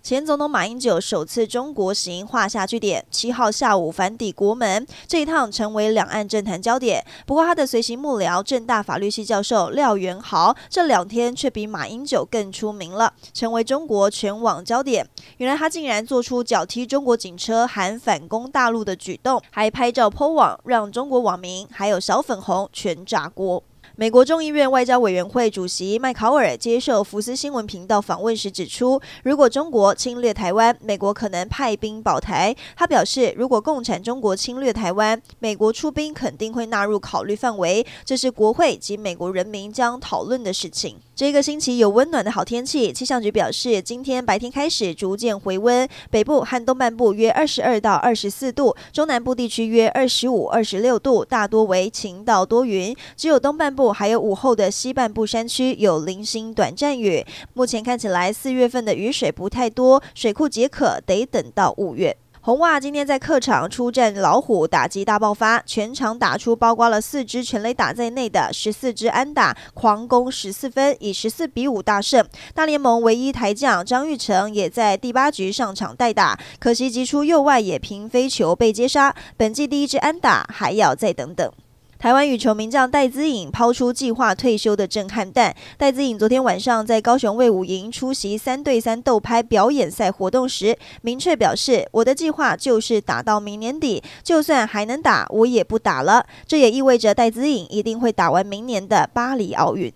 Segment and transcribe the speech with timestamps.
[0.00, 7.04] 前总统马英九首次中国行画下句点，七号下午返抵国门，这一趟成为两岸政坛焦点。
[7.26, 15.06] 不过，他的随行幕僚政大法律系教授廖元豪这两天却比马英九更出名了，成为中国全网焦点。
[15.36, 23.62] 原来他竟然做出脚踢中国警车喊反攻大陆的举动，还拍照 PO 网，让中国网民还有小粉红全炸锅。
[23.96, 32.54] 美国众议院外交委员会主席麦考尔接受福斯新闻频道访问时指出，如果中国侵略台湾，美国可能派兵保台。
[32.76, 40.96] 他表示，如果共产中国侵略台湾，美国出兵肯定会纳入考虑范围，这是国会及美国人民将讨论的事情。
[41.16, 53.92] 这个星期有温暖的好天气，气象局表示，今天白天开始逐渐回温，北部和东半部约二十二到二十四度，中南部地区约二十五、二十六度，大多为晴到多云，只有东半部。
[53.92, 57.24] 还有午后的西半部山区有零星短暂雨。
[57.54, 62.16] 目前看起来四月份的雨水不太多，水库解渴得等到五月。
[62.40, 72.26] 红袜今天在客场出战老虎，打击大爆发，全场打出包括了四支全垒打在内的十四支安打，狂攻十四分，以十四比五大胜。
[72.54, 79.14] 大联盟唯一台将张育成也在第八局上场代打，可惜击出右外野平飞球被接杀。
[79.36, 81.52] 本季第一支安打还要再等等。
[81.98, 85.52] 台湾羽球名将戴资颖抛出计划退休的震撼弹。
[85.76, 99.92] 戴资颖昨天晚上在高雄卫武营出席三对三斗拍表演赛活动时，明确表示：“我的计划就是打到明年底，就算还能打，我也不打了。”这也意味着戴资颖一定会打完明年的巴黎奥运。